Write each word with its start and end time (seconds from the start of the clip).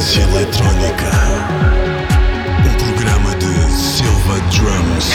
Cadência 0.00 0.22
Eletrónica. 0.22 1.10
Um 2.64 2.74
programa 2.78 3.36
de 3.36 3.70
Silva 3.70 4.40
Drums. 4.48 5.10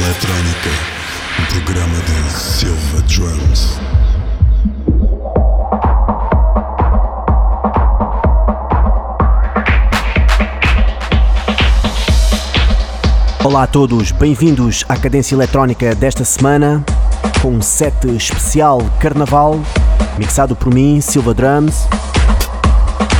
Eletrónica. 0.00 0.70
Um 1.40 1.44
programa 1.46 1.96
de 2.02 2.30
Silva 2.30 3.02
Drums. 3.02 3.80
Olá 13.42 13.64
a 13.64 13.66
todos, 13.66 14.12
bem-vindos 14.12 14.84
à 14.88 14.96
cadência 14.96 15.34
eletrónica 15.34 15.92
desta 15.96 16.24
semana 16.24 16.84
com 17.42 17.54
um 17.54 17.62
set 17.62 18.06
especial 18.14 18.80
Carnaval, 19.00 19.58
mixado 20.16 20.54
por 20.54 20.72
mim, 20.72 21.00
Silva 21.00 21.34
Drums. 21.34 21.88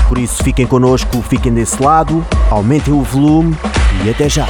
Por 0.08 0.16
isso 0.16 0.44
fiquem 0.44 0.66
connosco, 0.66 1.20
fiquem 1.22 1.52
desse 1.52 1.82
lado, 1.82 2.24
aumentem 2.48 2.94
o 2.94 3.02
volume 3.02 3.56
e 4.04 4.10
até 4.10 4.28
já. 4.28 4.46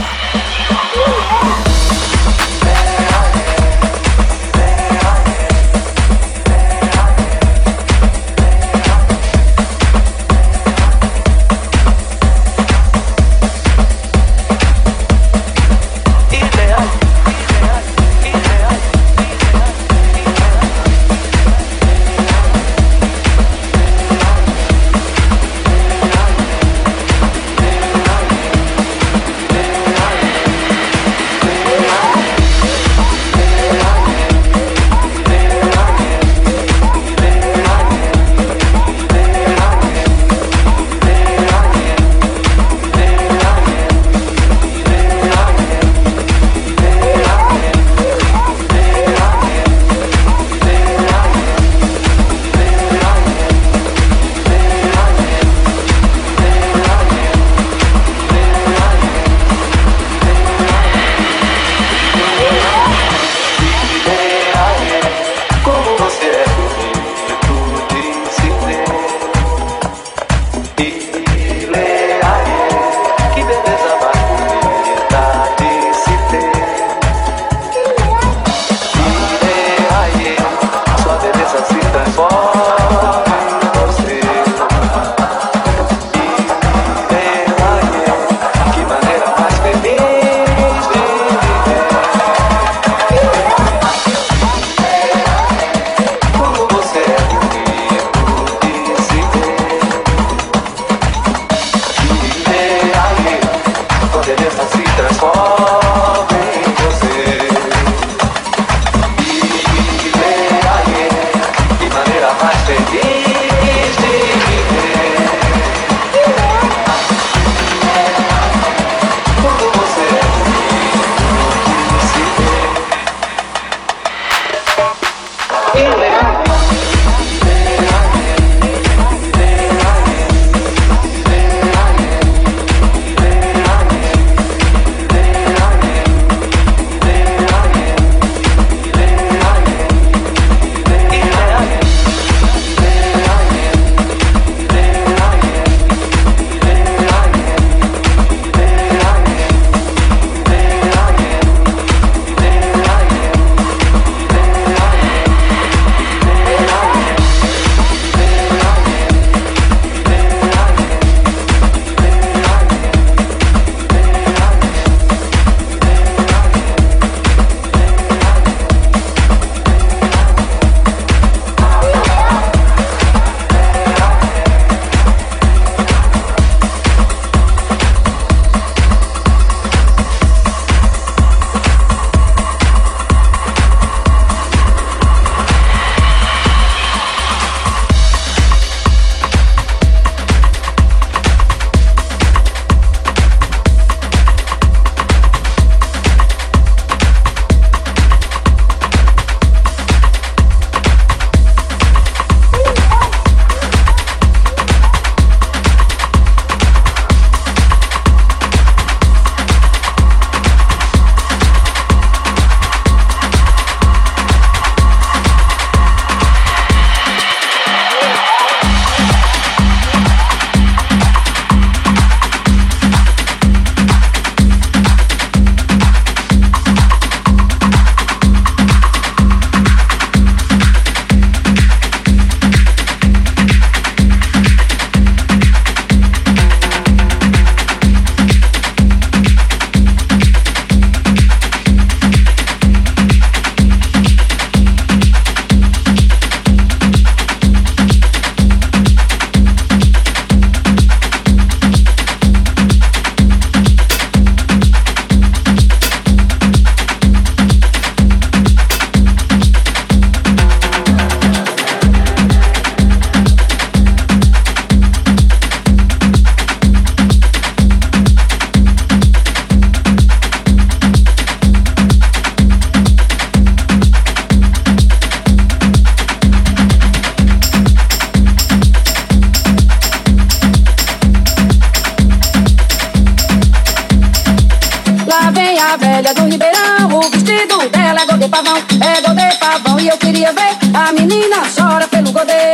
velha 285.99 286.11
é 286.11 286.15
do 286.15 286.25
Ribeirão, 286.27 286.99
o 286.99 287.11
vestido 287.11 287.69
dela 287.71 288.03
é 288.03 288.07
godê 288.07 288.29
pavão, 288.29 288.57
é 288.57 289.01
godê 289.01 289.37
pavão. 289.39 289.81
E 289.81 289.89
eu 289.89 289.99
queria 289.99 290.33
ver 290.33 290.57
a 290.73 290.93
menina 290.93 291.43
chora 291.57 291.89
pelo 291.89 292.13
godê. 292.13 292.53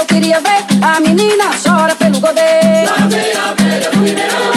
eu 0.00 0.06
queria 0.06 0.40
ver. 0.40 0.64
A 0.82 1.00
menina 1.00 1.50
chora 1.62 1.94
pelo 1.94 2.20
poder. 2.20 2.86
Lá 2.86 3.06
vem 3.08 3.32
a 3.32 3.54
velha 3.54 3.90
do 3.90 3.98
Mineirão. 3.98 4.49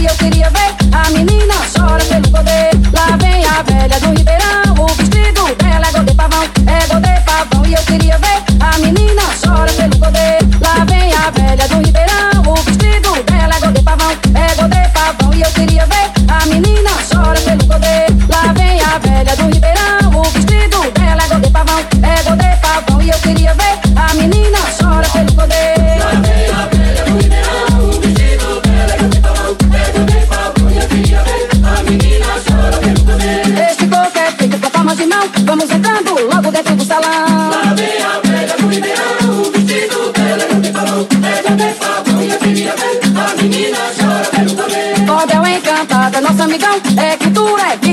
E 0.00 0.06
eu 0.06 0.14
queria 0.14 0.48
ver. 0.48 0.74
A 0.92 1.10
menina 1.10 1.54
chora 1.76 2.02
pelo 2.04 2.30
poder. 2.30 2.70
Lá 2.94 3.18
vem 3.18 3.44
a 3.44 3.62
velha 3.62 4.00
do 4.00 4.16
Ribeirão. 4.16 4.82
O 4.82 4.86
vestido 4.94 5.54
dela 5.56 5.88
é 5.88 5.92
godê 5.92 6.14
pavão, 6.14 6.44
é 6.66 6.86
godê 6.86 7.20
pavão. 7.20 7.66
E 7.66 7.74
eu 7.74 7.82
queria 7.82 8.16
ver 8.16 8.42
a 8.60 8.78
menina 8.78 9.22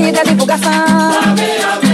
mi 0.08 0.14
dali 0.16 0.32
bugasan. 0.40 1.87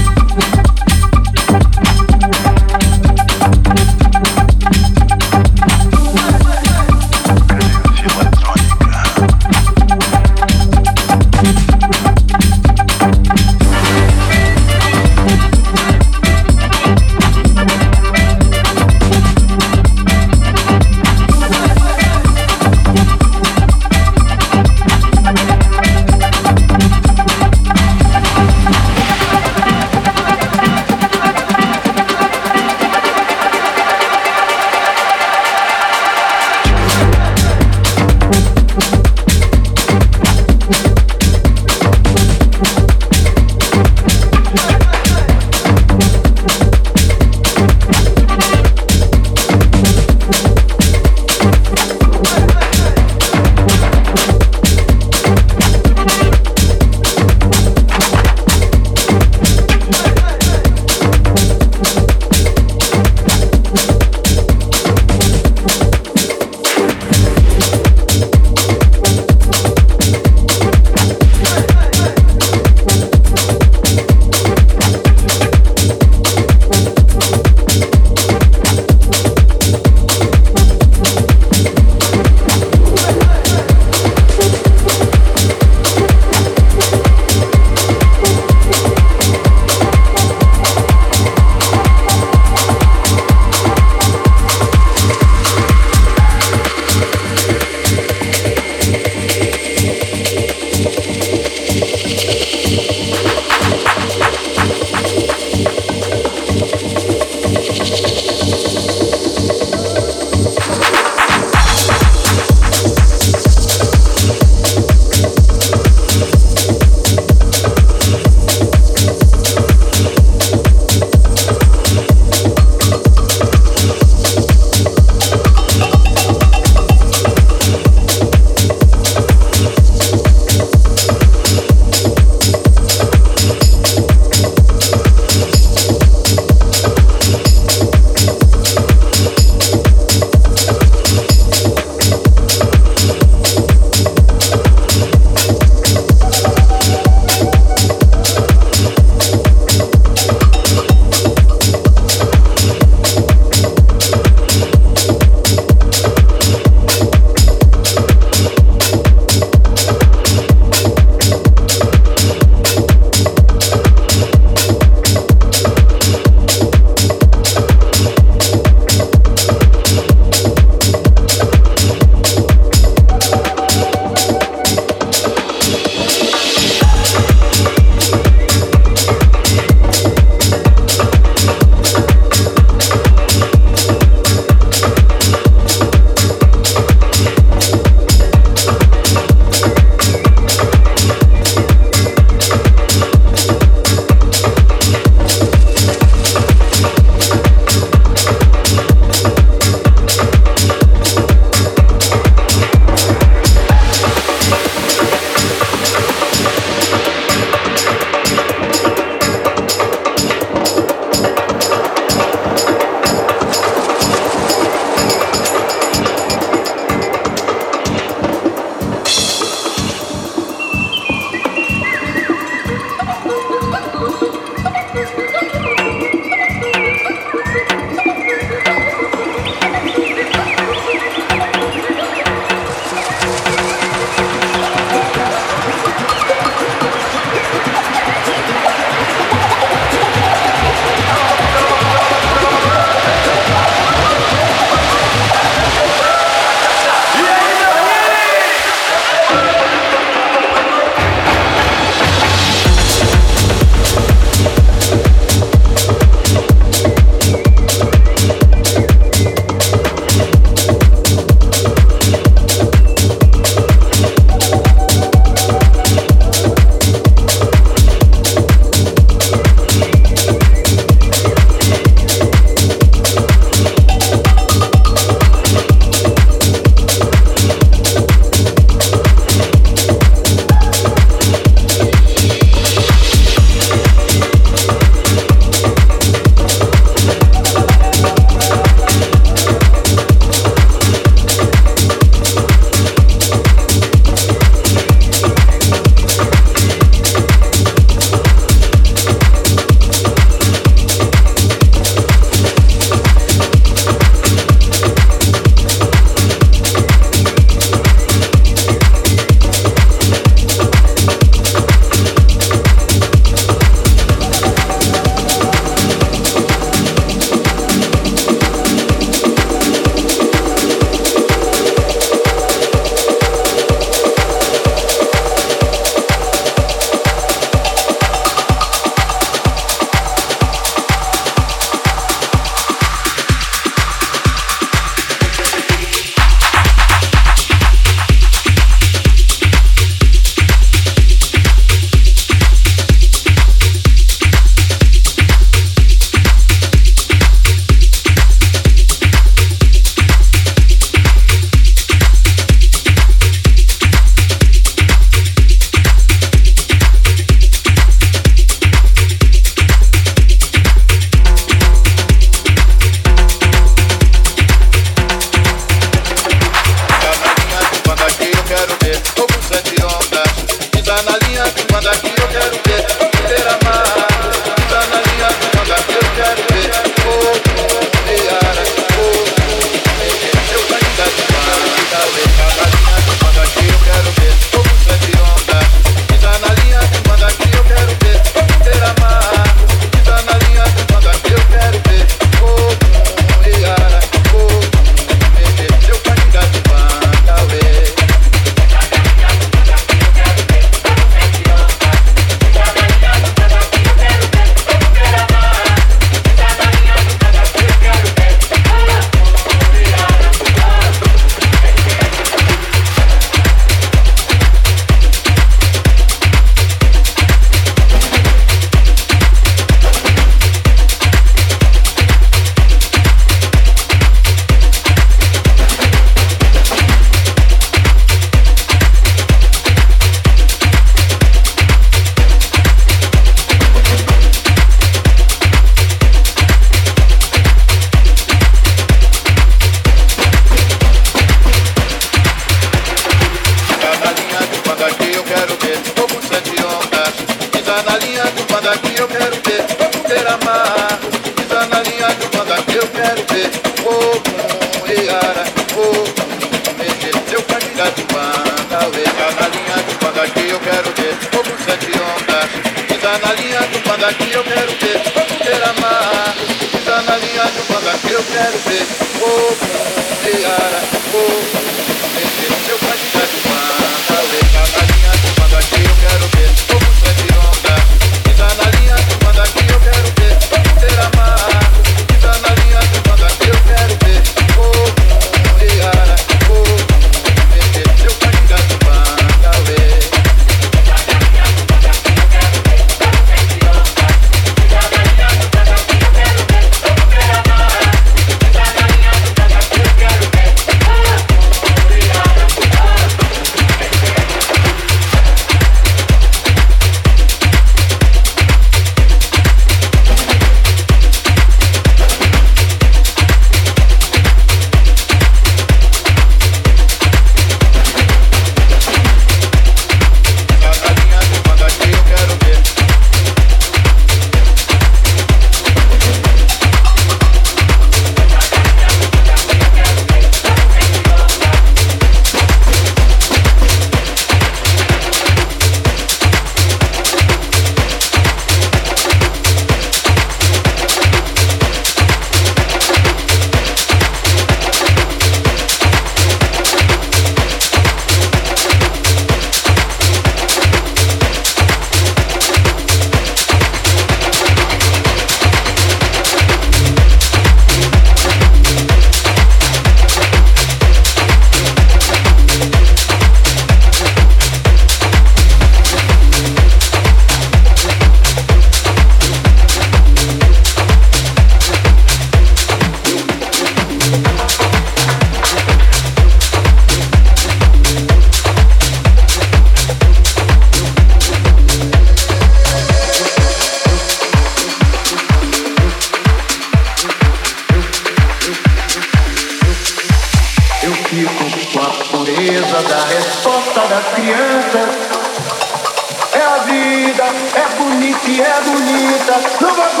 Nobody 599.41 600.00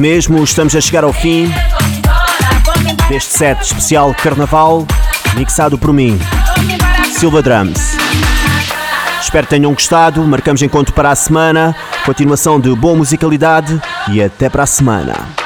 mesmo, 0.00 0.42
estamos 0.42 0.74
a 0.74 0.80
chegar 0.80 1.04
ao 1.04 1.12
fim 1.12 1.52
deste 3.08 3.36
set 3.36 3.60
especial 3.60 4.14
Carnaval, 4.14 4.86
mixado 5.34 5.76
por 5.76 5.92
mim, 5.92 6.18
Silva 7.12 7.42
Drums. 7.42 7.96
Espero 9.20 9.46
que 9.46 9.50
tenham 9.50 9.72
gostado, 9.72 10.22
marcamos 10.22 10.62
encontro 10.62 10.94
para 10.94 11.10
a 11.10 11.14
semana, 11.14 11.76
continuação 12.06 12.58
de 12.58 12.74
boa 12.74 12.96
musicalidade 12.96 13.80
e 14.08 14.22
até 14.22 14.48
para 14.48 14.62
a 14.62 14.66
semana. 14.66 15.39